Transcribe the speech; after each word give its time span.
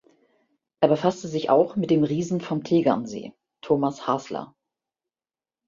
Er 0.79 0.87
befasste 0.87 1.27
sich 1.27 1.51
auch 1.51 1.75
mit 1.75 1.91
dem 1.91 2.03
"Riesen 2.03 2.41
vom 2.41 2.63
Tegernsee" 2.63 3.33
(Thomas 3.61 4.07
Hasler). 4.07 4.55